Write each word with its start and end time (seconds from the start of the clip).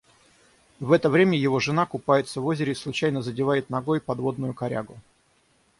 В 0.79 0.93
это 0.93 1.11
время 1.11 1.37
его 1.37 1.59
жена 1.59 1.85
купается 1.85 2.41
в 2.41 2.47
озере 2.47 2.71
и 2.71 2.75
случайно 2.75 3.21
задевает 3.21 3.69
ногой 3.69 4.01
подводную 4.01 4.55
корягу. 4.55 4.97